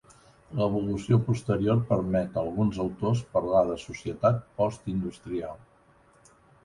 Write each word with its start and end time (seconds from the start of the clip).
L'evolució 0.59 1.17
posterior 1.27 1.83
permet 1.91 2.39
a 2.39 2.43
alguns 2.43 2.79
autors 2.85 3.21
parlar 3.35 3.63
de 3.73 3.77
societat 3.83 4.41
postindustrial. 4.63 5.61